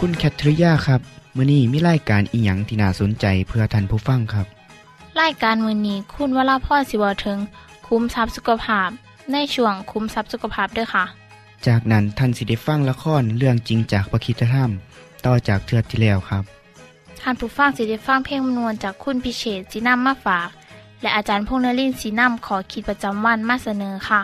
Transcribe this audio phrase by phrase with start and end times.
[0.00, 1.00] คุณแคทริยาครับ
[1.36, 4.46] มื้อนี้มีรายการอิหยังที่น่าสนใจเพื่อท่านผู้ฟังครับ
[5.20, 7.38] รายการมือนี้คุณวราพรสิเวาถึง
[7.86, 8.90] คุ้มทรัพย์สุขภาพ
[9.32, 11.04] ในช่วงคุ้มทรัพย์สุขภาพด้วยค่ะ
[11.66, 14.70] จากนั้นท่านสิได้ฟังละครเรื่องจริงจากประคีตธรรม
[15.26, 16.44] ต่อจากเทือที่แล้วครับ
[17.20, 20.48] ท่านผู้ฟังสิได้ฟังเพลงมนวนจากคุณพิเชษสีนำมาฝาก
[21.00, 24.22] และอาจารย์พงษ์นรินทร์สีนำขอขีดประจำวันมาเสนอค่ะ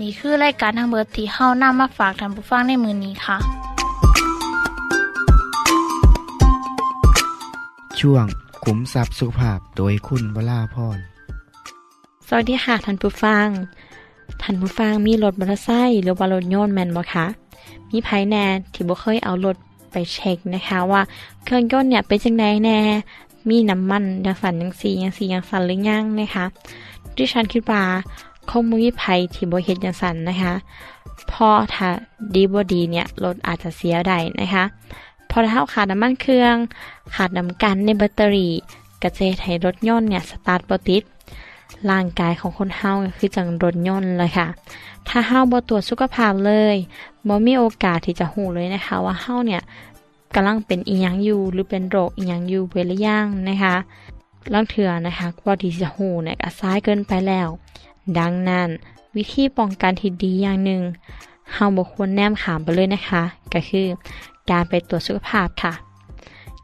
[0.00, 3.38] นี่คือรายการทางเบิดที่เฮานำมาฝากท่านผู้ฟังในมือนี้ค่ะ
[8.00, 8.26] ช่วง
[8.64, 10.98] ขุมทรัพย์สุภาพโดยคุณวราพร
[12.28, 13.46] สวัสดีค่ะท่านผู้ฟัง
[14.42, 17.26] ท่านผู้ฟังมีรถมอเตอร์ไซค์หรือว่ารถยนต์แมนบ่คะ
[17.90, 19.56] มีไผแน่ที่บ่เคยเอารถ
[19.90, 21.02] ไปเช็คนะคะว่า
[21.44, 22.78] เครื่องยนต์เนี่ยเป็นจังไดแน่
[23.48, 26.44] มีน้ำมันจังสั่นจังซี่จังซี่จังสั่นหรือยังนะคะ
[27.16, 27.82] ดิฉันคิดว่า
[28.50, 29.04] คงมีไผ
[29.34, 30.54] ที่บ่เฮ็ดจังสั่นนะคะ
[31.32, 31.88] พราะถ้า
[32.34, 34.64] ดีบ่ดีเนี่ยรถอาจจะเสียได้นะคะ
[35.30, 36.56] พราะถ้าเราขาดน้ำมันเครื่อง
[37.14, 38.52] ขาดน้ำกันในแบตเตอรี่
[39.02, 41.02] ก็จะเฮ็ดให้รถยนต์เนี่ยสตาร์ทบ่ติด
[41.90, 44.48] ร่างกายของคนเฮาก็คือจังรถยนต์เลยค่ะ
[45.08, 46.76] ถ้าเฮาบ่ตรวจสุขภาพเลย
[47.28, 49.62] บ่มีโอกาสที่จะหูเลยนะคะ ว่าเฮาเนี่ย
[50.34, 53.74] กำลังเป็นอีหยังอยู่หรือเป็นโรคอีหยังอยู่เวลาย่างนะคะ
[54.52, 57.48] ลางเถื่อนะคะกว่าที่จะหูเนี่ยก็ซ้ายเกินไปแล้ว
[58.18, 58.68] ดังนั้น
[59.16, 60.82] วิธีป้องกันที่ดีอย่างหนึ่ง
[61.52, 63.86] เฮาบ่ควรแนมขามไปเลยนะคะ ก็คือ
[64.50, 65.72] การไปตรวจสุขภาพค่ะ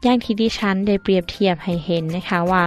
[0.03, 2.63] อย่างที่ดิฉันได้เปรียบเทียบให้เห็นนะคะว่า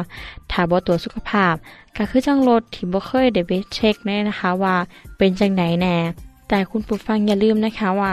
[0.51, 1.55] ถ้าบ่ตรวจสุขภาพ
[1.97, 4.77] ก็คือจังรถที่บ่เคยได้ไปเช็คแน่นะคะว่า
[5.19, 5.97] เป็นจังไดแน่
[6.49, 8.13] แต่คุณผู้ฟังอย่าลืมนะคะว่า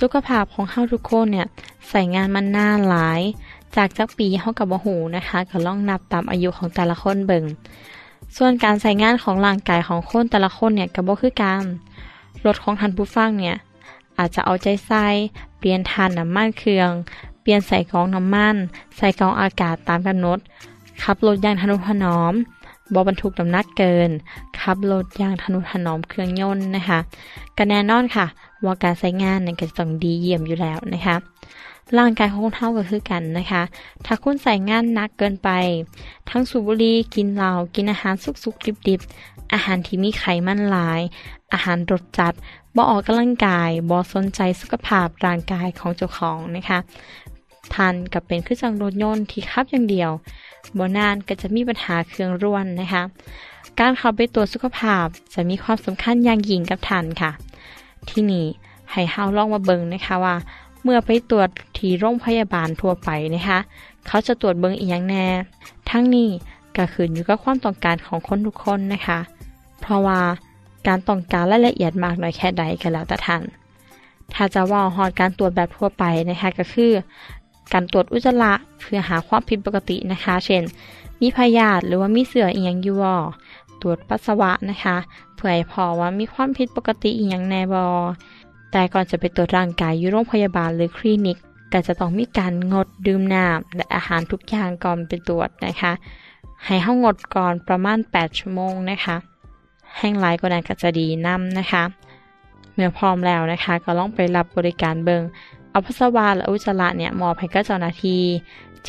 [0.00, 1.46] สุขภาพของเฮาทุกคนเนี่ย
[1.88, 3.20] ใส่งานมันน่าหลาย
[3.76, 7.44] จากจักปีเฮาก็บ่ฮู้นะคะก็ลองนับตามอายุของแต่ละคนเบิง
[8.36, 11.62] ส่วนการใส่งานของร่างกายของคนแต่ละคนเนี่ยก็บ่คือกัน
[12.46, 13.56] รถของท่านผู้ฟังเนี่ย
[14.18, 15.06] อาจจะเอาใจใส่
[15.58, 16.90] เปลี่ยนทานน้ำมันเครื่อง
[17.42, 18.56] เปลี่ยนใส่กองน้ำมัน
[18.96, 20.38] ใส่กองอากาศตามกำหนด
[21.02, 22.34] ขับรถอย่างทนุถนอม
[22.92, 24.10] บ่บรรทุกน้ำหนักเกิน
[24.60, 26.98] ขับรถอย่างทนุถนอมเครื่องยนต์นะคะ
[27.56, 28.26] ก็แน่นอนค่ะ
[28.64, 31.16] ว่าการใช้งานเนี่ยก็ต้องดีเยี่ยมอยู่แล้วนะคะ
[31.98, 33.62] ร่างกายของคนเฮาก็คือกันนะคะ
[34.04, 35.50] ถ้าคุณใส่งานหนักเกินไป
[36.30, 41.00] ทั้งสูบบุหรี่กินเหล้ากินอาหารสุกๆดิบๆอาหารที่มีไขมันหลาย
[41.52, 42.32] อาหารรสจัด
[42.76, 46.78] บ่ออกกำลังกายบ่สนใจสุขภาพร่างกายของเจ้าของนะคะ
[47.74, 50.10] ท่านก็เป็นเครื่อจังรถยนต์ที่ขับอย่างเดียว
[50.78, 53.02] บ่นานก็จะมีปัญหาเครื่องร่วนนะคะ
[53.78, 57.30] การเข้าไปตรวจสุขภาพจะมีความสำคัญอย่างยิ่งกับท่านค่ะ
[58.08, 58.46] ที่นี่
[58.92, 60.36] ให้เฮาลองมาเบิงนะคะว่า
[60.82, 61.48] เมื่อไปตรวจ
[61.78, 63.58] ที่โรงพยาบาลทั่วไปนะคะ
[64.06, 65.26] เขาจะตรวจเบิงอีหยังแน่
[65.90, 66.28] ทั้งนี้
[66.76, 69.18] ก็ขึ้นอยู่กับความต้องการของคนทุกคนนะคะ
[69.80, 70.20] เพราะว่า
[70.86, 73.42] การต้องการรายละเอียดมากน้อยแค่ใดก็แล้วแต่ท่าน
[74.34, 76.92] ถ้าจะว่าฮอดการตรวจแบบทั่วไปนะคะก็คือ
[77.72, 80.62] การตรวจอุจจาระเพื่อหาความผิดปกตินะคะ เช่น
[81.20, 82.96] มีพยาธิหรือว่ามีเสืออียงอยู่
[83.82, 84.96] ตรวจปัสสาวะนะคะ
[85.34, 87.82] เพื่อให้พอว่ามีความผิดปกติอีหยังแน่บ่
[88.72, 91.38] แต่ก่อนจะไปตรวจร่างกายอยู่โรงพยาบาลหรือคลินิก
[91.72, 95.92] ก็จะต้องมีการงดดื่มน้ำและอาหารทุกอย่างก่อนไปตรวจนะคะ
[96.64, 99.16] ให้เฮางดก่อนประมาณ 8 ชั่วโมงนะคะ
[99.98, 101.82] แห้งหลายกว่านั้นก็จะดีนำนะคะ
[102.74, 105.22] เมื่อพร้อมแล้วนะคะ ก็ลองไปรับบริการเบิง
[105.70, 108.22] เอาปัสสาและอุจจาระเนี่ยมอบให้กับเจ้าหน้าที่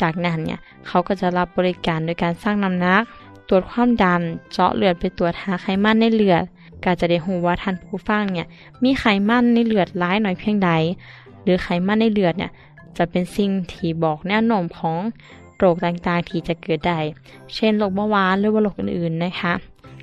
[0.00, 3.02] จากนั้นเนี่ยเขาก็จะรับบริการโดยการสร้างน้ำหนัก
[3.48, 4.22] ตรวจความดัน
[4.52, 6.42] เจาะเลือดไปตรวจหาไขมันในเลือด
[6.84, 8.46] ก็จะได้รู้ว่าท่านผู้ฟังเนี่ย
[8.82, 10.70] มีไขมันในเลือดหลายน้อยเพียงใด
[11.42, 12.50] หรือไขมันในเลือดเนี่ย
[12.96, 14.96] จะเป็นสิ่งที่บอกแนวโน้มของ
[15.56, 16.98] โรคต่างๆที่จะเกิดได้
[17.54, 19.52] เช่นโรคเบาหวานหรือว่าโรคอื่นๆนะคะ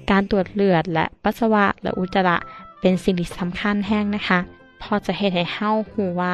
[0.09, 2.37] การตรวจเลือดและปัสสาวะและอุจจาระ
[2.79, 4.39] เป็นสิ่งที่สำคัญแห้งนะคะ
[4.81, 6.33] พอจะเฮ็ดให้เฮาหูว่า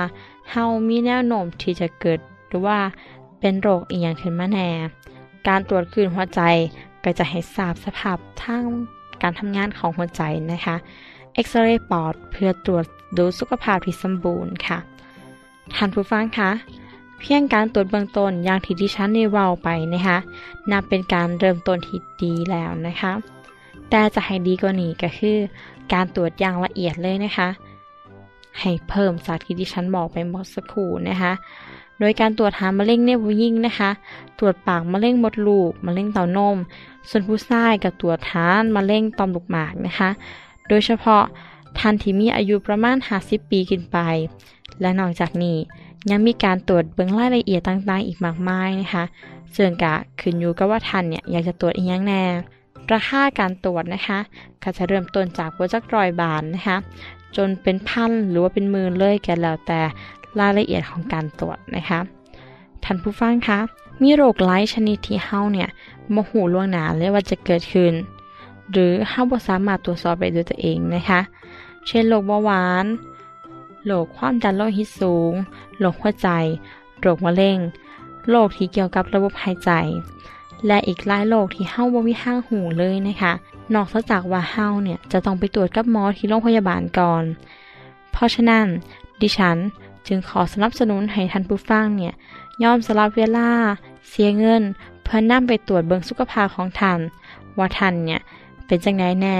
[0.51, 2.79] เฮามีแนวโน้มที่จะเกิดหรือว่า
[3.39, 4.69] เป็นโรคอีหยังขึ้นมาแน่
[5.47, 6.41] การตรวจคลื่นหัวใจ
[7.03, 8.63] ก็จะให้ทราบสภาพทาง
[9.21, 10.21] การทำงานของหัวใจ
[10.51, 10.75] นะคะ
[11.33, 12.85] เอ็กซเรย์ปอดเพื่อตรวจ
[13.18, 14.77] ดูสุขภาพที่สมบูรณ์ค่ะ
[15.75, 16.51] ท่านผู้ฟังคะ
[17.19, 20.18] เพียงการตรวจเบื้องต้นอย่างที่ดิฉันได้เว้าไปนะคะ
[20.71, 23.12] นับเป็นการเริ่มต้นที่ดีแล้วนะคะ
[23.92, 25.38] แต่จะให้ดีกว่านี้ก็คือ
[25.94, 27.50] การตรวจอย่างละเอียดเลยนะคะ
[28.60, 31.34] ให้เพิ่มจากที่ดิฉันบอกไปเมื่อสักครู่นะคะ
[32.00, 33.90] โดยการตรวจหามะเร็งในผู้หญิงนะคะ
[34.40, 36.58] ตรวจปากมะเร็งมดลูกมะเร็งเต้านม
[37.10, 40.10] ส่วนผู้ชายก็ตรวจทานมะเร็งต่อมลูกหมากนะคะ
[40.68, 41.24] โดยเฉพาะ
[41.78, 43.98] ท่านที่มีอายุประมาณ 50 ปีขึ้นไป
[44.82, 45.58] และนอกจากนี้
[46.10, 49.04] ยังมีการตรวจเบื้องรายละเอียดต่างๆ อีกมากมายนะคะ
[49.56, 52.22] ซึ่งกะขึ้นอยู่กับว่าท่านเนี่ยอยากจะตรวจอีกอย่างแน่
[52.94, 54.19] ราคาการตรวจนะคะ
[54.63, 56.78] ก็จะเริ่มต้นจากวัจักรอยบาทนะคะ
[57.36, 59.81] จนเป็นพันหรือว่าเป็นหมื่นเลยแก่แล้วแต่
[60.39, 62.00] รายละเอียดของการตรวจนะคะ
[62.83, 63.60] ท่านผู้ฟังคะ
[64.01, 65.69] มีโรคหลายชนิดที่เฮาเนี่ย
[66.16, 67.94] บ่ฮู้ล่วงหนาเลยว่าจะเกิดขึ้น
[68.72, 71.22] หรือเฮาบ่สามารถตรวจสอบได้ด้วยตัวเองนะคะ
[71.88, 72.86] เช่นโรคเบาหวาน
[73.86, 75.33] โรคความดันโลหิตสูง
[75.80, 76.28] โรคหัวใจ
[77.01, 77.57] โรคมะเร็ง
[78.30, 79.72] โรคที่เกี่ยวกับระบบหายใจ
[80.68, 83.34] และอีกหลายโรคที่เฮาบ่มีทางหูเลยนะคะ
[83.75, 87.24] นอกจากว่าเฮาเนี่ยจะต้องไปตรวจกับหมอที่โรงพยาบาลก่อน
[88.12, 88.66] เพราะฉะนั้น
[89.22, 89.58] ดิฉัน
[90.08, 92.13] จึงขอสนับสนุนให้ท่านผู้ฟังเนี่ย
[92.63, 93.50] ยอมสละเวลา
[94.10, 94.62] เสียเงิน
[95.04, 97.00] เพื่อนนำไปตรวจเบิงสุขภาพของท่าน
[97.57, 98.22] ว่าท่านเนี่ย
[98.66, 99.38] เป็นจังไดแน่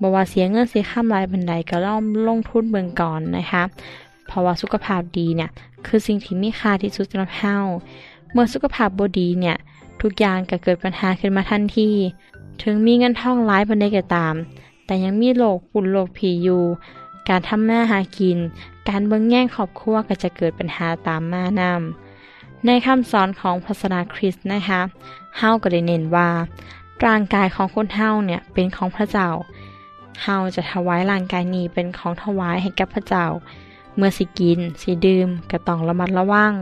[0.00, 3.62] บ่ว่าเสียเงินเสียค่าหลายบันไดก็ล่อมลงทุนเบิงก่อนนะคะ
[4.26, 5.50] เพราะว่าสุขภาพดีเนี่ย
[5.86, 7.56] คือสิ่งที่มีค่าที่สุดสำหรับเฮา
[8.32, 9.56] เมื่อสุขภาพบดีเนี่ย
[10.02, 11.90] ทุกอย่างก็เกิดปัญหาขึ้นมาทันที
[12.62, 14.34] ถึงมีเงินทองหลายบนไดก็ตาม
[14.86, 16.64] แต่ยังมีโรคฝุ่นโรคผีอยู่
[17.28, 18.38] การทำมาหากิน
[18.88, 24.80] การเบิ่งแย่งครอบครัวก็จะเกิดปัญหาตามมานำในคำสอนของศาสนาคริสต์นะคะ
[25.38, 26.28] เฮาก็ได้เน้นว่า
[27.06, 29.28] ร่างกายของคนเฮาเนี่ยเป็นของพระเจ้า
[30.22, 33.26] เฮาจะถวายร่างกายนี้เป็นของถวายให้กับพระเจ้า
[33.96, 36.52] เมื่อสิกิน สิดื่มก็ต้องระมัดระวัง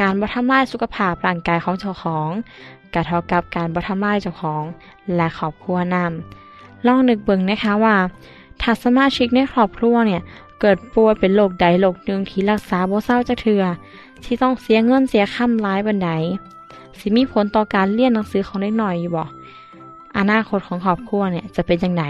[0.00, 2.30] การบ่ทำลายสุขภาพร่างกายของเจ้าของ
[2.94, 4.62] ก็เท่ากับการบ่ทำลายเจ้าของ
[5.16, 7.96] และครอบครัวนำลองนึกเบิ่งนะคะว่า
[8.60, 10.22] ถ้าสมาชิกในครอบครัวเนี่ย
[10.60, 13.62] เกิดป่วยเป็นโรคใดโรคหนึ่งที่รักษาบ่เศร้าจักเทือ
[14.24, 16.10] ที่ต้องเสียเงินเสียค่ำร้ายบันได
[16.98, 19.24] สิมีผลต่อการเรียนหนังสือของเด็กหน่อยอยู่บ่
[20.18, 22.04] อนาคตของครอบครัวเนี่ยจะเป็นจังไหน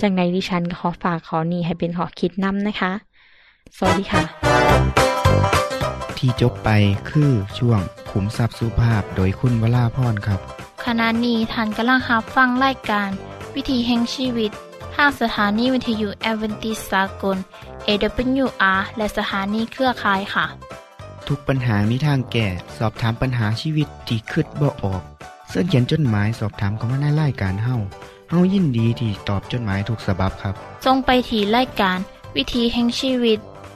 [0.00, 2.92] จังไหนดิฉันขอฝากขอนี้ให้เป็นขอคิดนำนะคะ
[3.76, 5.55] สวัสดีค่ะ
[6.18, 6.70] ที่จบไป
[7.10, 7.80] คือช่วง
[8.10, 10.40] ขุมทรัพย์สุภาพโดยคุณวราพรครับ
[10.84, 13.10] ขณะนี้ท่านกำลังรับฟังรายการ
[13.54, 14.50] วิธีแห่งชีวิต
[14.94, 17.36] ทางสถานีวิทยุแอเวนติสากล
[17.86, 20.46] AWR และสถานีเครือข่ายค่ะ
[21.28, 22.46] ทุกปัญหามีทางแก้
[22.78, 25.02] สอบถามปัญหาชีวิตที่คืดบ่ออก
[25.48, 27.76] เสื้อเขียนจดหมายสอบถามเขามาในรายการเฮา
[28.30, 30.54] เฮายินดีที่ตอบจดหมายถูกสาบบครับ
[30.84, 31.98] ทรงไปถีรายการ
[32.36, 33.38] วิธีแห่งชีวิต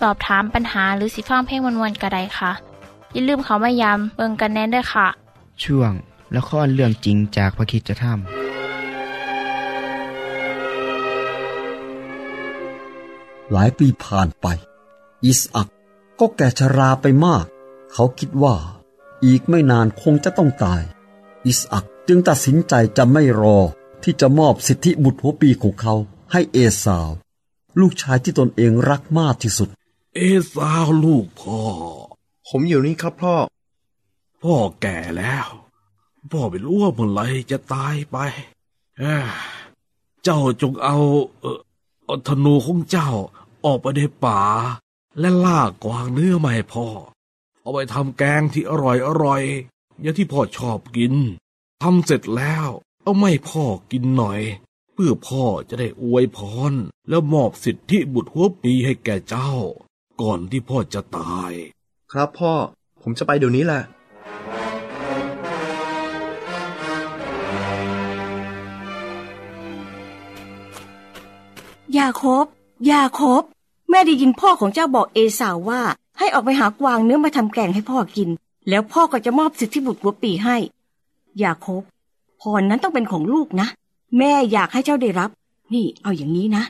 [0.00, 2.52] สอบถามปัญหาหรือสิฟังเพลงวนๆกระไดค่ะ
[3.12, 5.06] อย่าลืมเขามายามเบิงกันแน่นด้วยค่ะ
[5.62, 5.92] ช่วง
[6.36, 8.04] ละครเรื่องจริงจากพระคิดจะท
[13.52, 14.46] หลายปีผ่านไป
[15.24, 15.68] อิสอัก
[16.20, 17.44] ก็แก่ชราไปมาก
[17.92, 18.54] เขาคิดว่า
[19.24, 20.82] อีกไม่นานคงจะต้องตาย
[21.46, 23.58] อิสอักจึงตัดสินใจจะไม่รอ
[24.02, 25.94] ที่จะมอบสิทธิบุตรหัวปีของเขา
[26.32, 27.08] ให้เอสาว
[27.80, 29.68] ลูกชายที่ตนเองรักมากที่สุด
[30.16, 30.20] เอ
[30.54, 31.60] สาวลูกพ่อ
[32.48, 33.36] ผมอยู่นี่ครับพ่อ
[34.42, 35.48] พ่อแก่แล้ว
[36.30, 38.16] พ่อไม่รู้ว่าเมื่อไหรจะตายไป
[38.98, 39.28] เอ้อ
[40.24, 40.96] เจ้าจงเอา
[41.40, 41.58] เออ
[42.04, 43.10] เอาธนูของเจ้า
[43.64, 44.40] ออกไปในป่า
[45.18, 46.86] และล่ากวางเนื้อมาให้พ่อ
[47.60, 49.42] เอาไปทำแกงที่อร่อยอร่อย
[50.00, 51.14] อย่างที่พ่อชอบกิน
[51.82, 52.68] ทำเสร็จแล้ว
[53.02, 54.40] เอาไม่พ่อกินหน่อย
[54.92, 56.38] เพื่อพ่อจะได้อวยพ
[56.70, 56.72] ร
[57.08, 59.52] แล้วมอบสิทธิบุตรหัวปีให้แก่เจ้า
[60.22, 61.52] ก่อนที่พ่อจะตาย
[62.12, 62.52] ครับพ่อ
[63.02, 63.82] ผมจะไปเดี๋ยวนี้แหละ
[71.96, 72.46] ยาคบ
[72.90, 75.80] ยาคบแแม่ได้ยินพ่อของเจ้าบอกเอสาวว่า
[76.18, 78.28] ให้ออกไปหากวางเนื้อมาทำแกงให้พ่อกิน
[78.68, 80.56] แล้วพ่อก็จะมอบสิทธิบุตรหัวปีให้
[81.42, 81.82] ยาโคบ
[82.40, 83.68] พรนั้นต้องเป็นของลูกนะ
[84.18, 85.30] แม่อยากให้เจ้าได้รับ
[85.74, 86.62] นี่เอาอย่างนี้นะ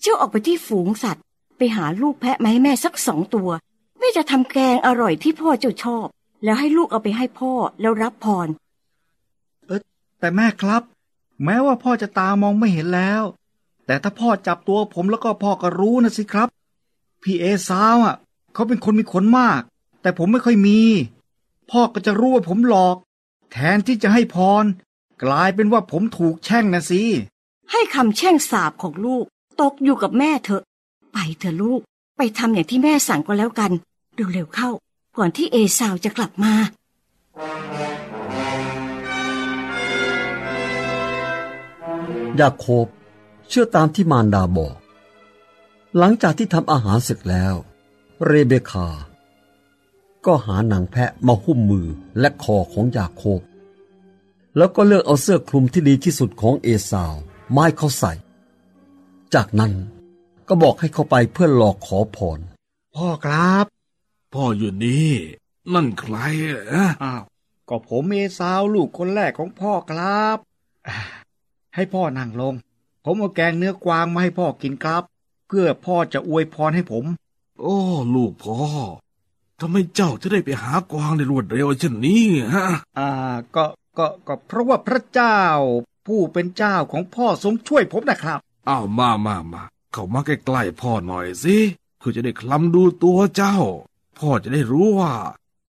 [0.00, 1.24] เจ้าออกไปที่ฝูงสัตว์
[1.56, 3.50] ไปหาลูกแพะมาให้แม่สักสองตัว
[3.98, 6.06] แม่จะทำแกงอร่อยที่พ่อเจ้าชอบ
[6.44, 8.48] แล้วให้ลูกเอาไปให้พ่อแล้วรับพร
[10.18, 10.82] แต่แม่ครับ
[11.44, 13.22] แม้ว่าพ่อจะตามองไม่เห็นแล้ว
[13.86, 16.48] แต่ถ้าพ่อจับตัวผมแล้วก็พ่อก็รู้นะสิครับ
[17.22, 18.16] พี่เอซาวอะ
[18.54, 19.60] เขาเป็นคนมีขนมาก
[20.02, 20.80] แต่ผมไม่ค่อยมี
[21.70, 22.96] พ่อก็จะรู้ว่าผมหลอก
[23.52, 24.64] แทนที่จะให้พร
[25.22, 27.02] กลายเป็นว่าผมถูกแช่งนะสิ
[27.72, 29.24] ให้คำแช่งสาบของลูก
[29.60, 30.62] ตกอยู่กับแม่เถอะ
[31.18, 31.80] ไปเถอะลูก
[32.16, 33.72] ไปทำอย่างที่แม่สั่งก็แล้วกัน
[34.32, 34.70] เร็วๆเข้า
[35.16, 36.52] ก่อนที่เอสาวจะกลับมา
[42.40, 42.86] ยาโคบ
[43.48, 44.76] เชื่อตามที่มารดาบอก
[45.98, 47.54] หลังจากที่ทำอาหารเสร็จแล้ว
[48.26, 48.88] เรเบคา
[50.26, 51.86] ก็หาหนังแพะมาหุ้มมือ
[52.20, 53.40] และคอของยาโคบ
[54.56, 57.14] แล้วก็เลือกเอาเสื้อคลุมที่ดีที่สุดของเอสาว
[57.52, 58.12] ไม้เขาใส่
[59.36, 59.74] จากนั้น
[60.48, 62.40] ก็บอกให้เขาไปเพื่อหลอกขอพร
[62.96, 63.66] พ่อครับ
[64.34, 65.12] พ่ออยู่นี่
[65.72, 66.16] นั่นใคร
[66.48, 67.22] เหรออ้าว
[67.68, 70.36] ก็ผมเอซาวลูกคนแรกของพ่อครับ
[70.88, 70.96] อ่า
[71.74, 72.54] ให้พ่อนั่งลง
[73.04, 75.02] ผมเอาแกงเนื้อกวางมาให้พ่อกินครับ
[75.48, 77.04] เพื่อพ่อจะอวยพรให้ผม
[77.60, 77.76] โอ้
[78.14, 78.58] ลูกพ่อ
[79.60, 82.24] ทำไมเจ้าจะได้ไปหากวางในรวดเร็วเช่นนี้
[82.54, 82.64] ฮะ
[82.98, 83.10] อ่า
[83.54, 83.64] ก็
[83.98, 85.40] ก็ ก็เพราะว่าพระเจ้า
[86.06, 88.38] ผู้เป็นเจ้าของพ่อทรงช่วยผมนะครับ
[88.68, 89.62] อ้าวมามามา
[89.96, 91.56] เข้ามาใกล้ๆพ่อหน่อยสิ
[91.98, 93.56] เพื่อจะได้คลำดูตัวเจ้า
[94.18, 95.12] พ่อจะได้รู้ว่า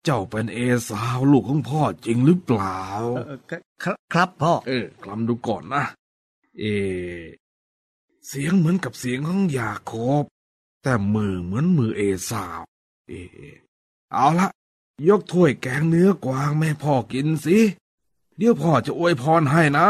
[0.06, 0.60] เจ้าเป็นเอ
[0.90, 2.80] สาวลูกของพ่อจริงหรือเปล่า
[3.18, 3.38] เออ
[3.84, 5.84] ครับครับพ่อ เออคลำดูก่อนนะ
[6.60, 6.64] เอ
[8.28, 10.24] เสียงเหมือนกับเสียงของยาโคบ
[10.84, 12.62] แต่มือเหมือนมือเอสาว
[13.10, 13.14] เอ
[14.14, 14.50] เอาละ
[15.10, 17.58] ยกถ้วยแกงเนื้อกวางแม่พ่อกินสิ
[18.38, 19.88] เดี๋ยวพ่อจะอวยพรให้นะ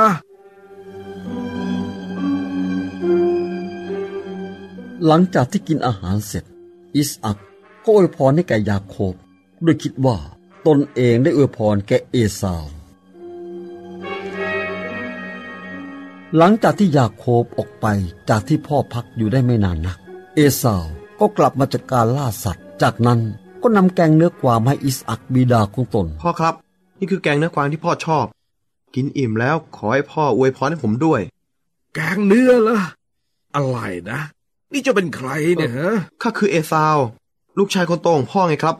[5.05, 6.43] หลังจากที่กินอาหารเสร็จ
[6.95, 7.37] อิสอัก
[7.83, 9.13] ก็อวยพรให้แก่ยาโคบ
[9.63, 10.17] โดยคิดว่า
[10.67, 12.65] ตนเองได้อวยพรแก่เอสาว
[16.37, 17.85] หลังจากที่ยาโคบออกไป
[18.29, 19.97] จากที่พ่อพักอยู่ได้ไม่นานนัก
[20.35, 20.85] เอสาว
[21.19, 23.19] ก็กลับมาจัดการล่าสัตว์ จากนั้น
[23.61, 26.53] ก็นำแกงเนื้อกวางมาให้อิสอักบิดาของตน พ่อครับ
[26.99, 28.25] นี่คือแกงเนื้อกวางที่พ่อชอบ
[28.95, 31.21] กินอิ่มแล้วขอให้พ่ออวยพรให้ผมด้วย
[31.95, 32.79] แกงเนื้อละ
[33.55, 33.79] อะไร
[34.11, 34.19] นะ
[34.73, 36.97] นี่จะเป็นใครเนี่ยฮะข้าคือเอซาว
[37.57, 38.75] ลูกชายคนโตของพ่อไงครับ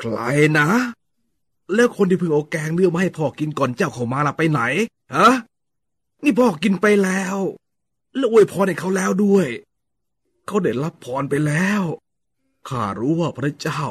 [0.00, 0.18] ใคร
[0.58, 0.68] นะ
[1.74, 4.60] แล้วคนที่เพิ่งเอาแกงเนื้อมาให้พ่อกินก่อนเจ้าเข้ามาล่ะไปไหน
[5.14, 5.28] ฮะ
[6.22, 7.36] นี่พ่อกินไปแล้ว
[8.16, 9.46] แล้วอวยพรให้เขาแล้วด้วย
[10.46, 11.82] เขาได้รับพรไปแล้ว
[12.68, 13.84] ข้ารู้ว่าพระเจ้า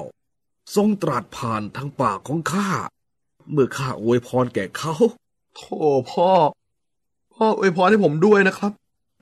[0.76, 2.70] ทรงตรัสผ่านทางปากของข้า
[3.52, 4.94] เมื่อข้าอวยพรแก่เขา
[5.56, 5.78] โธ่
[6.12, 6.30] พ่อ
[7.34, 8.72] พ่ออวยพรให้ผมด้วยนะครับ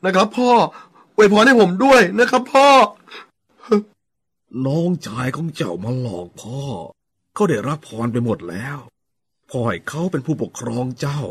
[0.05, 0.51] นะครับ พ่อ
[1.15, 2.69] อวยพรให้ผมด้วยนะครับพ่อ
[4.65, 6.61] น้องชายของเจ้ามาหลอกพ่อ
[7.33, 8.77] เขาได้รับพรไปหมดแล้ว
[9.49, 11.21] พ่อให้เขาเป็นผู้ปกครองเจ้า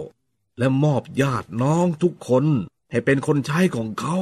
[0.59, 2.45] และมอบญาติน้องทุกคน
[2.91, 4.17] ให้เป็นคนใช้ของเขา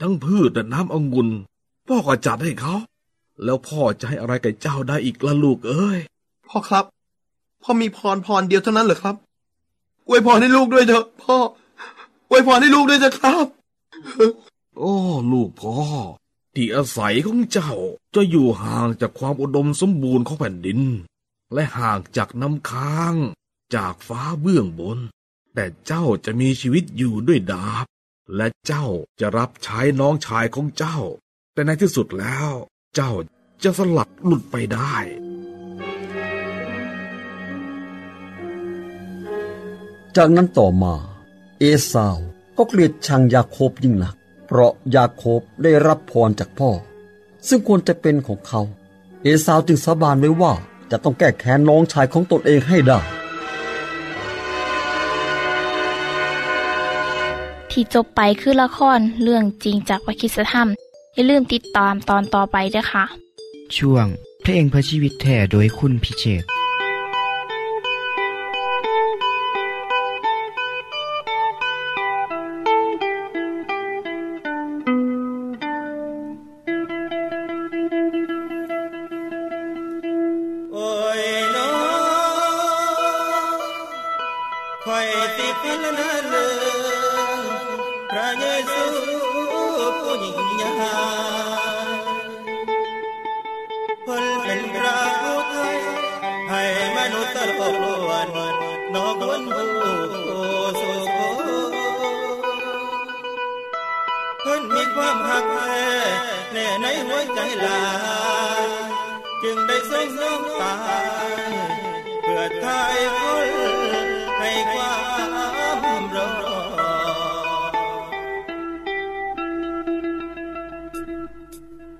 [0.00, 1.28] ทั้งพืชและน้ำองุ่น
[1.88, 2.74] พ่อก็จัดให้เขา
[3.44, 5.98] แล้วพ่อจะให้อะไรกับเจ้าได้อีกละลูกเอ้ย
[6.48, 6.84] พ่อครับ
[7.62, 9.16] พ่อมีพรพรเดียวเท่านั้นเหรอครับ
[10.06, 11.36] อวยพรให้ลูกด้วยเถอะ พ่อ
[12.28, 13.63] อวยพรให้ลูกด้วยเถอะครับโอ้ลู
[15.48, 15.76] กพ่อ
[16.54, 17.72] ที่อาศัยของเจ้า
[18.14, 20.80] จะอยู่ห่างจากความอุดมสมบูรณ์ของแผ่นดิน
[21.54, 23.14] และห่างจากน้ำค้าง
[23.74, 24.98] จากฟ้าเบื้องบน
[25.54, 27.86] แต่เจ้าจะมีชีวิตอยู่ด้วยดาบ
[28.36, 28.86] และเจ้า
[29.20, 30.98] จะรับใช้น้องชายของเจ้า
[31.52, 32.50] แต่ในที่สุดแล้ว
[32.94, 33.12] เจ้า
[33.62, 34.94] จะสลัดหลุดไปได้
[40.16, 40.94] จากนั้นต่อมา
[41.58, 42.18] เอสาว
[42.56, 44.16] ก็เกลียดชังยาโคบยิ่งหนัก
[44.56, 46.70] เพราะยาโคบได้รับพรจากพ่อ
[47.48, 48.60] ซึ่งควรจะเป็นของเขา
[49.22, 50.52] เอสาวจึงสาบานไว้ว่า
[50.90, 52.98] จะต้องแก้แค้นน้องชายของตนเองให้ได้
[57.70, 60.68] ที่จบไปคือละครเรื่องจริงจากวิคิสธรรม
[61.14, 63.04] อย่าลืมติดตามตอนต่อไปด้วยค่ะ
[63.76, 64.06] ช่วง
[64.42, 66.44] เพลงเพื่อชีวิตแท่โดยคุณพิเชษ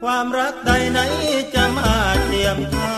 [0.08, 1.00] ความรักใดไหน
[1.54, 1.94] จะมา
[2.24, 2.96] เทียมเท่า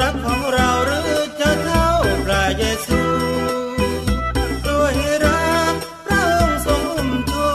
[0.00, 1.88] รักของเราหรือจะเท่า
[2.24, 3.02] พระเยซู
[4.66, 4.94] ด้วย
[5.26, 5.74] รัก
[6.06, 7.48] พระองค์ทรงอุ้มชู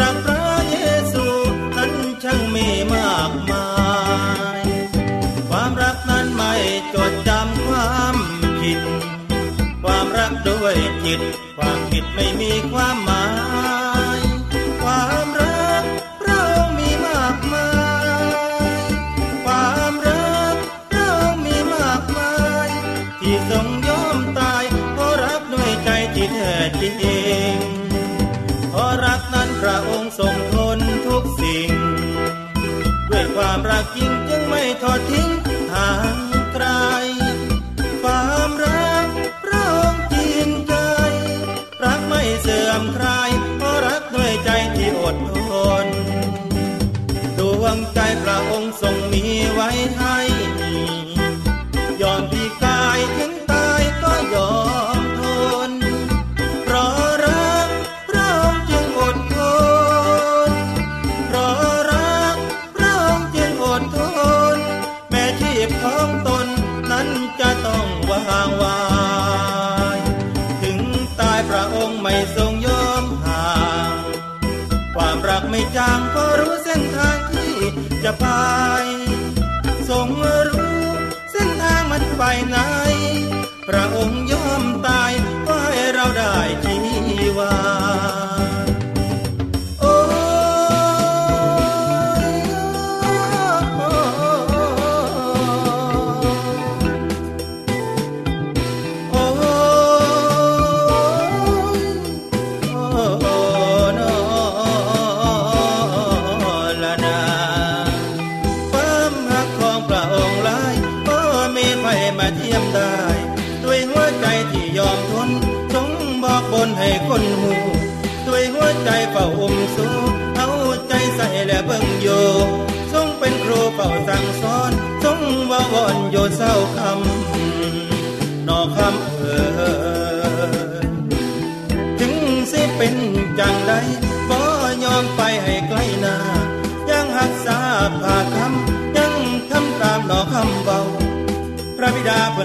[0.00, 0.78] รักพระเย
[1.12, 1.26] ซู
[1.76, 3.68] นั้นช่างมีมากมา
[4.60, 4.62] ย
[5.48, 6.54] ความรักนั้นไม่
[6.94, 8.14] จดจำความ
[8.60, 8.80] ผิด
[9.82, 10.74] ความรักด้วย
[11.04, 11.20] จิต
[11.56, 13.13] ความผิดไม่มีความหมาย
[42.84, 45.38] อมคลายเพราะรักด้วยใจที่อดท
[45.84, 45.86] น
[47.38, 50.18] ดวงใจพระองค์ทรงมีไว้ให้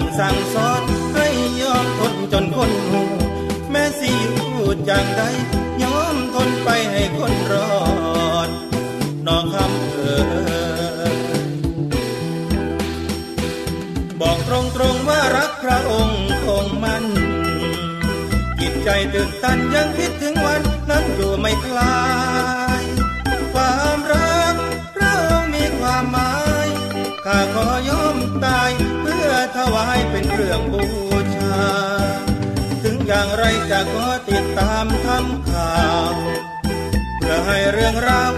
[0.02, 0.84] นสั่งสอน
[1.14, 1.28] ให้
[1.62, 3.02] ยอมทนจนคนหู
[3.72, 5.22] แม้สิอยู่จังใด
[5.84, 7.74] ยอมทนไปให้คนรอ
[8.48, 8.50] ด
[9.28, 10.18] นอกคำเอ่
[11.14, 11.16] ย
[14.22, 17.04] บอกตรงๆว่ารักพระองค์คงมัน
[18.60, 22.00] จิตใจตื่นตันยังคิดถึงวันนั้นอยู่ไม่คลา
[22.82, 22.84] ย
[23.54, 24.56] ความรัก
[24.96, 26.34] พระองมีความหมา
[26.66, 26.68] ย
[27.26, 28.72] ข้าขอยอมตาย
[29.60, 30.86] ถวายเป็นเครื่องบู
[31.36, 31.62] ชา
[32.84, 35.80] ถึงอย่างไรจะขอติดตามทำข่า
[36.12, 36.14] ว
[37.18, 38.32] เพื่อให้เรื่องราว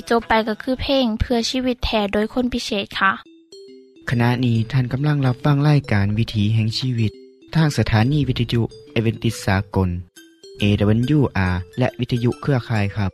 [0.00, 3.12] ที่จบไปก็คือเพลงเพื่อชีวิตแทนโดยคนพิเศษค่ะ
[4.10, 7.10] ขณะนี้ท่านกำลังรับฟังรายการวิถีแห่งชีวิต
[7.54, 9.88] ทางสถานีวิทยุเอเวนติสากล
[10.60, 13.10] AWR และวิทยุเครือข่ายครับ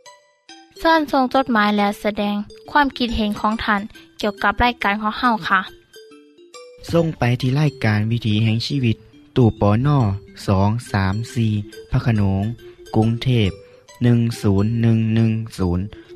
[0.79, 2.35] เส้นทรงจดหมายและแสดง
[2.71, 3.81] ความคิดเห็นของท่าน
[4.17, 5.61] เกี่ยวกับรายการของเฮาค่ะ
[6.91, 8.97] ส่งไปที่รายการวิถีแห่งชีวิต
[9.35, 9.99] ตู่ปอน่อ
[10.47, 11.47] สองสามสี
[11.91, 12.43] พระโขนง
[12.95, 13.61] กรุงเทพ10110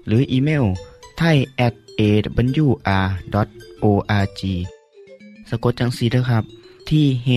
[0.07, 0.65] หรืออีเมล
[1.17, 3.31] ไทย at awr.org
[5.49, 6.43] สะกดจังสีนะครับ
[6.89, 7.27] ที่ h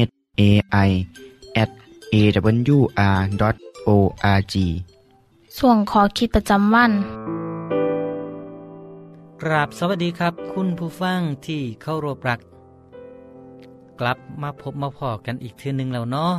[0.40, 0.42] a
[0.88, 0.90] i
[1.62, 1.70] at
[2.14, 3.04] awr.org
[5.58, 6.94] ส่วนขอคิดประจำวันก
[9.42, 12.40] กราบสวัสดีครับ คุณผู้ฟังที่เข้ารบรัก
[14.00, 16.34] กลับมาพบมาพอกันอีกทีหนึ่งแล้วเนาะ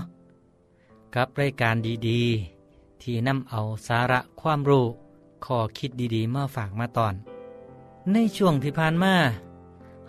[1.15, 1.75] กับรายการ
[2.07, 4.85] ดีๆ ที่นำเอาสาระความรู้
[5.45, 7.13] ข้อคิดดีๆมาฝากมาตอน
[8.11, 9.13] ในช่วงที่ผ่านมา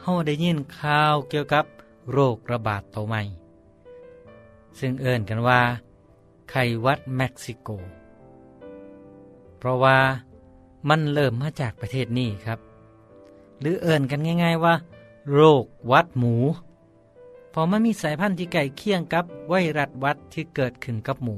[0.01, 1.65] เฮาได้ยินข่าวเกี่ยวกับ
[2.13, 3.23] โรคระบาดตัวใหม่
[4.79, 5.61] ซึ่งเอิ่นกันว่า
[6.51, 7.69] ไข้วัดเม็กซิโก
[9.59, 9.99] เพราะว่า
[10.89, 12.59] มันเริ่มมาจากประเทศนี้ครับ
[13.61, 14.75] หรือเอิ่นกันง่าย ๆว่า
[15.33, 16.35] โรควัดหมู
[17.51, 21.37] เพอมันมีสายพันธุ์ที่ใกล้เคียงกับไวรัสวัดที่เกิดขึ้นกับหมู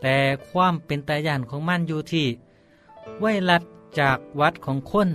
[0.00, 0.16] แต่
[0.48, 2.26] ความเป็นตายานของมันอยู่ที่
[3.20, 3.62] ไวรัส
[4.00, 5.08] จากวัดของคน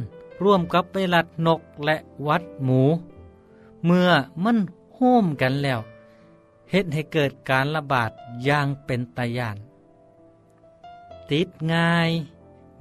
[0.43, 1.95] ร่วมกับไวรัสนกและ
[2.27, 2.81] วัดหมู
[3.85, 4.09] เมื่อ
[4.43, 4.57] มัน
[4.93, 5.79] โฮมกันแล้ว
[6.71, 8.11] เฮ็ดให้เกิดการระบาด
[8.43, 9.57] อย่างเป็นตายาน
[11.31, 12.09] ติดง่าย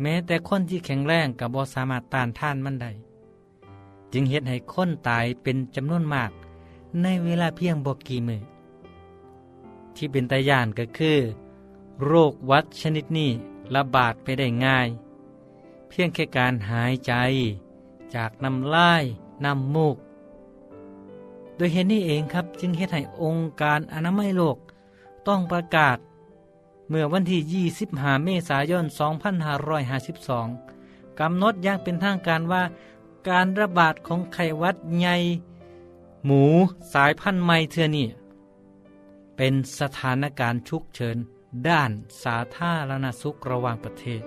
[0.00, 2.90] แม้แต่คนที่แข็งแรงกับบอสามารถต้านท่านมันได้
[4.12, 6.30] จึงเฮ็ดให้คนตายเป็นจำนวนมาก
[7.02, 8.40] ในเวลาเพียงบอกกี่มือ
[9.96, 11.18] ที่เป็นตายานก็คือ
[12.04, 13.30] โรควัดชนิดนี้
[13.74, 14.88] ระบาดไปได้ง่าย
[15.88, 17.12] เพียงแค่การหายใจ
[18.14, 19.04] จากน้ำลาย
[19.44, 19.96] น้ำมูก
[21.56, 24.58] โดยเหตุนี้เองครับจึงเฮ็ดให้องค์การอนามัยโลก
[25.26, 25.98] ต้องประกาศ
[26.88, 28.84] เมื่อวันที่ 25 เมษายน
[30.22, 32.62] 2552 กำหนดอย่างเป็นทางการว่า
[33.28, 35.16] การระบาดของไข้หวัดใหญ่
[36.24, 36.42] หมู
[36.92, 38.06] สายพันธุ์ใหม่เทือนี้
[39.36, 41.16] เป็นสถานการณ์ฉุกเฉิน
[41.68, 41.90] ด้าน
[42.24, 44.22] สาธารณสุขระหว่างประเทศ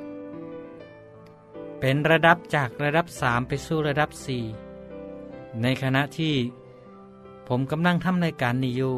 [1.80, 4.10] เป็นระดับจากระดับ 3 ไปสู่ระดับ
[4.86, 6.36] 4 ในขณะที่
[7.48, 8.96] ผมกำลังทำรายการนี้อยู่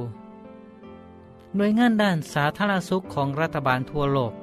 [1.55, 4.33] หน่วยงานด้านสาธารณสุขของรัฐบาลทั่วโลก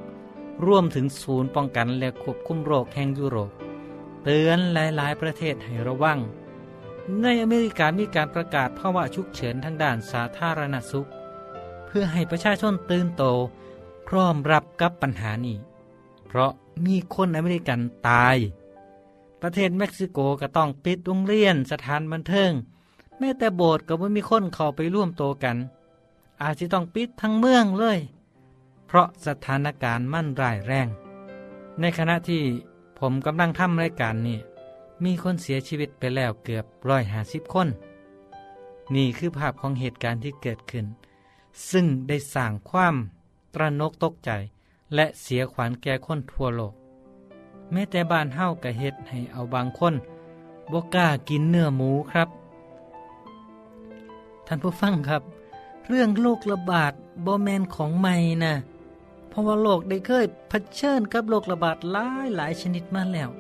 [0.67, 3.51] ร่วมถึงศูนย์ป้องกันและควบคุมโรคแห่งยุโรป
[4.25, 6.19] เตือนหลาย ๆ ประเทศให้ระวัง
[7.23, 11.09] ในอเมริกามีการประกาศภาวะฉุกเฉินทางด้านสาธารณสุข
[11.87, 13.25] เพื่อให้ประชาชนตื่นโต
[14.09, 15.57] พร้อมรับกับปัญหานี้
[16.27, 16.53] เพราะ
[16.87, 18.37] มีคนอเมริกันตาย
[19.41, 22.53] ประเทศเม็กซิโกก็ต้องปิดโรงเรียนสถานบันเทิง
[23.19, 25.57] แม้แต่โบสถ์ก็ไม่มีคนเข้าไปร่วมโตกัน
[26.43, 27.99] อาจจะต้องปิดทั้งเมืองเลย
[28.87, 30.89] เพราะสถานการณ์มั่นร้ายแรง
[31.81, 32.43] ในขณะที่
[32.99, 34.39] ผมกำลังทำรายการนี้
[35.05, 37.69] มีคนเสียชีวิตไปแล้วเกือบร้อยหาสิบคน
[38.95, 40.87] นี่คือภาพของเหตุการณ์ที่เกิดขึ้น
[41.71, 42.95] ซึ่งได้สร้างความ
[43.55, 44.31] ตระนกตกใจ
[44.95, 46.75] และเสียขวัญแก่คนทั่วโลก
[47.73, 49.95] แม้แต่บ้านเฮากะเฮ็ดให้เอาบางคน
[50.73, 52.29] บ่กล้ากินเนื้อหมูครับ
[54.47, 55.23] ท่านผู้ฟังครับ
[55.89, 56.93] เรื่องโรคระบาด
[57.27, 58.15] บ่แมนของใหม่
[58.45, 58.55] นะ
[59.29, 63.31] เพราะว่าโลกได้เคยเผชิญกับโรคระบาดหลายหลายชนิดมาแล้ว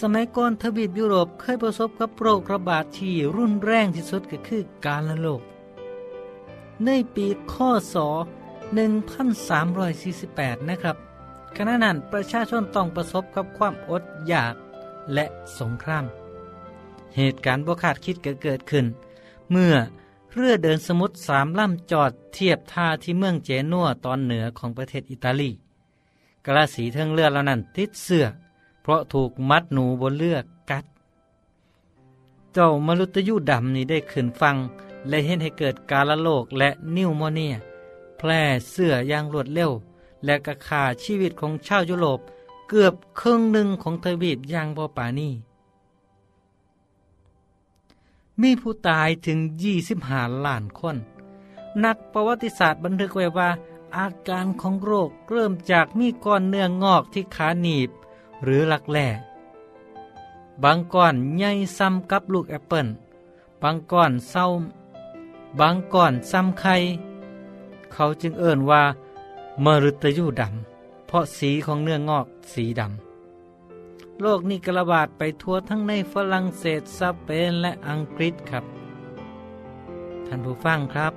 [0.00, 5.42] สมัยก่อนทวีปยุโรปเคยประสบกับโรคระบาดที่รุนแรงที่สุดก็คือการละโรค
[6.84, 7.96] ในปีข้อศ
[8.72, 10.96] 1348 นะครับ
[11.56, 14.54] ขณะนั้นประชาชนต้องประสบกับความอดอยาก
[15.14, 15.24] และ
[15.58, 16.04] สงคราม
[17.16, 18.86] เหตุการณ์บ่คาดคิดก็เกิดขึ้น
[19.50, 19.74] เมื่อ
[20.34, 25.50] เรือเดินสมุทรสามลำจอดเทียบท่าที่เมืองเจนัวตอนเหนือของประเทศอิตาลี
[26.46, 28.24] กระสีเทิงเรือเหล่านั้นติดเสื้อ
[28.82, 30.38] เพราะถูกมัดหนูบนเรือ
[30.70, 30.84] กัด
[32.52, 34.56] เจ้ามรุตยูดำนี้ได้ขึ้นฟัง
[35.08, 37.54] และเห็นให้เกิดกาลโลกและนิวโมเนีย
[38.24, 39.72] แพร่เสื้ออย่างรวดเร็ว
[40.24, 42.20] และกระขาชีวิตของชาวยุโรป
[42.68, 45.30] เกือบครึ่งหนึ่งของทวีปอย่างบอปานี
[48.40, 49.38] มีผู้ตายถึง
[49.92, 50.96] 25ล้านคน
[51.84, 53.50] นักประวัติศาสตร์บันทึกไว้ว่า
[53.96, 57.90] อาการของโรคเริ่มจากมีก้อนเนื้องอกที่ขาหนีบ
[58.42, 59.08] หรือหลักแหล่
[60.62, 62.86] บางก้อนใหญ่ซ้ำกับลูกแอปเปิล
[63.62, 64.46] บางก้อนเศร้า
[65.60, 66.76] บางก้อนซ้ำไข่
[67.94, 68.82] เขาจึงเอ่นว่า
[69.64, 78.64] มฤตยูดำ เพราะสีของเนื้องอกสีดำ โรคนี้กระบาดไปทั่วทั้งในฝรั่งเศสสเปนและอังกฤษครับ
[80.26, 81.12] ท่านผู้ฟังครับ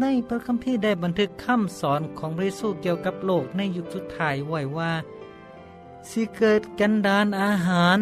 [0.00, 4.92] ในพระคัมภีร์ได้บันทึกคำสอนของพระเยซูเกี่ยวกับโลกในยุคสุดท้ายไว้ว่า
[6.08, 7.98] สิเกิดกันดานอาหาร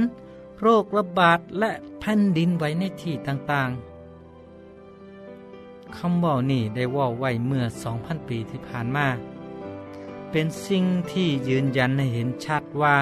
[0.60, 3.89] โรคระบาดและแผ่นดินไหวในที่ต่างๆ
[5.98, 7.64] คำบอกนี้ได้ว่าไว้เมื่อ
[7.96, 9.08] 2,000 ปีที่ผ่านมา
[10.30, 12.96] เป็นสิ่งที่ยืนยันให้เห็นชัดว่า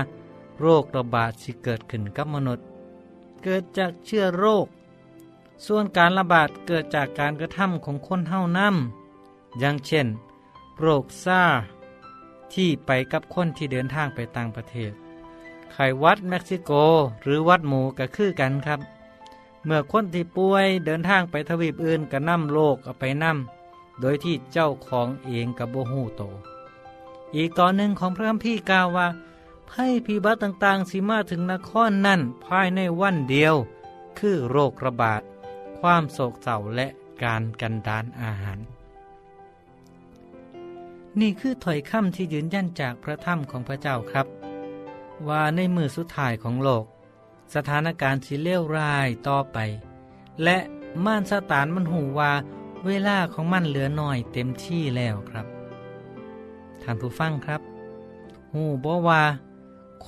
[0.61, 2.67] โรคระบาดสิเกิดขึ้นกับมนุษย์
[3.43, 4.67] เกิดจากเชื้อโรค
[5.67, 8.75] ส่วนการระบาดเกิดจากการกระทำของคนเท่านั้น
[9.59, 10.07] อย่างเช่น
[10.81, 11.43] โรคซา
[12.53, 14.93] ที่ไปกับคนที่เดินทางไปต่างประเทศ
[15.73, 16.71] ไข้วัดเม็กซิโก
[17.23, 18.81] หรือวัดหมูก็คือกันครับ
[19.65, 26.23] เมื่อคนที่ป่วยเดินทางไปทวีปอื่นก็นำโรคเอาไปนำโดยที่เจ้าของเองกับโบหูโต
[27.37, 29.09] อีกตอนหนึ่งของพระคัมภีร์กล่าวว่า
[29.71, 33.55] ภัยพิบัติต่างๆสิมาถึงนครนั่นภายในวันเดียว
[34.19, 35.23] คือโรคระบาด
[35.79, 36.87] ความโศกเศร้าและ
[37.23, 38.59] การกันดานอาหาร
[41.21, 44.27] นี่คือถอยคำที่ยืนยันจากพระธรรมของพระเจ้าครับ
[45.29, 46.85] ว่าในมือสุดท้ายของโลก
[47.55, 49.59] สถานการณ์สิเลวร้ายต่อไป
[50.45, 50.59] และ
[51.05, 52.33] ม่านสตานมันหูว่า
[52.87, 55.47] เวลาของมันเหลือน้อยเต็มที่แล้วครับ
[56.83, 57.61] ท่านผู้ฟังครับ
[58.53, 59.23] หูบอกว่า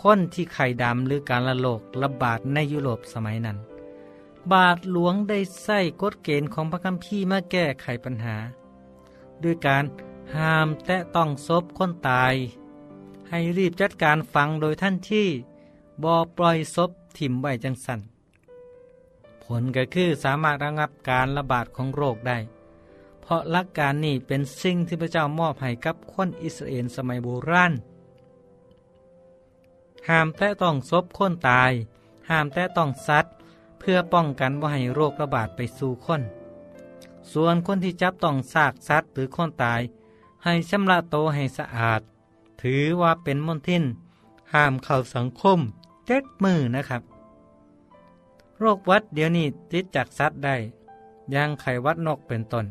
[0.01, 3.59] คนที่ไข่ดำหรือการละโลกระบาดในยุโรปสมัยนั้น
[4.53, 8.37] บาทหลวงได้ใส่กฎเกณฑ์ของพระคัมภีร์มาแก้ไขปัญหา
[9.43, 9.85] ด้วยการ
[10.37, 12.35] ห้ามแตะต้องศพคนตาย
[13.29, 15.29] ให้รีบจัดการฟังโดยท่านที่
[16.03, 18.01] บอปล่อยศพ ถิ่มไว้จังสัน
[19.45, 22.39] ผลก็คือสามารถระงับการระบาดของโรคได้
[23.21, 27.73] เพราะหลักการนี้เป็นสิ่งที่พระเจ้ามอบให้กับคนอิสราเอลสมัยโบราณ
[30.09, 31.73] ห้ามแตะต้องศพคนตาย
[32.31, 33.33] ห้ามแตะต้องสัตว์
[33.79, 36.23] เพื่อป้องกันว่าให้โรคระบาดไปสู่คน
[37.33, 39.81] ส่วนคนที่จับต้องซากสัตว์หรือคนตาย
[40.45, 42.01] ให้ชำระโตให้สะอาด
[42.63, 43.85] ถือว่าเป็นมลทิน
[44.55, 45.61] ห้ามเข้าสังคม
[46.11, 47.03] จ็ดมือนะครับ
[48.59, 50.57] โรควัดเดี๋ยวนี้ติดจากสัตว์ได้
[51.35, 52.67] ย่างไขวัดนกเป็นต้น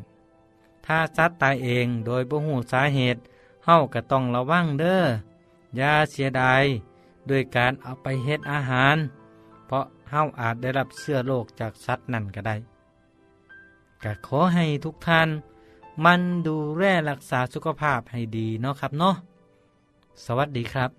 [0.86, 3.20] ถ้าสัตว์ตายเองโดยบ่หูสาเหตุ
[3.66, 5.04] เฮาก็ต้องระวังเด้อ
[5.76, 6.64] อย่าเสียดาย
[7.30, 8.98] ด้วยการเอาไปเฮ็ดอาหาร
[9.68, 12.56] เพราะเฮาอาจได้รับเสื้อโรคจากสัตว์นั่นก็ได้
[14.04, 15.30] ก็ขอให้ทุกท่าน
[16.06, 19.16] มันดูแลรักษาสุขภาพให้ดีเนาะครับเนาะ
[20.26, 20.99] สวัสดีครับ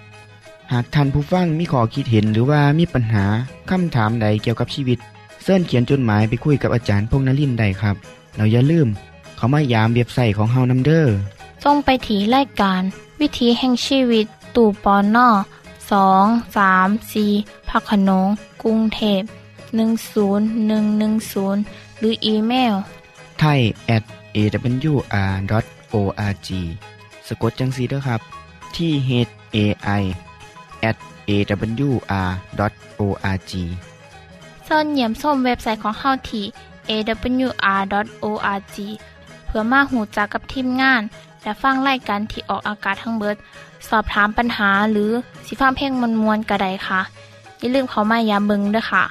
[0.71, 3.25] หากท่านผู้ฟังมีข้อคิดเห็นหรือว่ามีปัญหา
[3.69, 4.99] คำถามใดเกี่ยวกับชีวิต
[5.43, 7.95] เสินเขียนจดหมายไปคุยกับอาจารย์พงษ์นลินทร์ได้ครับ
[8.35, 8.87] เราอย่าลืม
[9.35, 11.07] เขามายามเว็บไซต์ของเฮานํเด้อ
[11.63, 12.81] จงไปถีรายการ
[13.19, 15.29] วิถีแห่งชีวิต ตู่ปอนนอ
[15.91, 16.25] สอง
[16.57, 17.25] สามสี
[17.69, 18.27] พักขนง
[18.63, 19.21] กรุงเทพ
[20.01, 22.73] 10110 หรืออีเมล
[23.39, 23.59] ไทย
[23.95, 24.03] at
[24.35, 25.39] awr.org
[27.27, 28.21] สะกดจังสีเด้อครับ
[28.75, 29.09] ที่ h
[29.55, 29.57] a
[30.01, 30.03] i
[30.89, 30.95] at
[31.29, 32.41] awr.org
[34.65, 36.45] เสินเยี่ยมส้มเว็บไซต์ของเฮาที่
[36.89, 38.77] awr.org
[39.45, 41.01] เพื่อมาหูจักกับทีมงาน
[41.43, 43.35] และฟังไล่กันที่ออกอากาศทั้งเบิด
[43.89, 45.11] สอบถามปัญหาหรือ
[45.45, 47.01] สิฟ้าเพลงมวลมวลกระไดค่ะ
[47.59, 49.03] อย่าลืมเขามายามเบิงด้วยค่ะ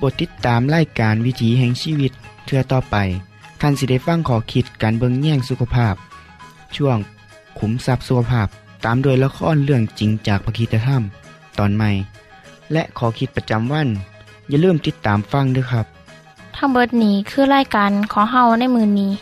[0.00, 2.12] บทติดตามไล่การวิถีแห่งชีวิต
[2.44, 2.96] เทือต่อไป
[3.60, 5.94] ท่านสิได้ฟังขอคิดการเบิงแย่งสุขภาพ
[6.76, 6.96] ช่วง
[7.58, 8.48] ขุมทรัพย์สุขภาพ
[8.84, 11.02] ตามโดยละครเรื่องจริงจากพระคีตธรรม
[11.58, 11.90] ตอนใหม่
[12.72, 13.88] และขอคิดประจำวัน
[14.48, 15.86] อย่าลืมติดตามฟังด้วยครับ
[16.56, 19.12] ทั้งเบิดนี้คือรายการขอเฮาในมือนี้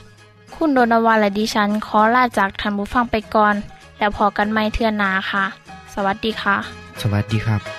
[0.54, 3.54] คุณโดนวาและดิฉันขอลาจากทันบุฟังไปก่อน
[3.98, 5.44] แล้วพอกันไม่เทื่อนหนาค่ะ
[5.94, 6.56] สวัสดีค่ะ
[7.00, 7.73] สวัสดีครับ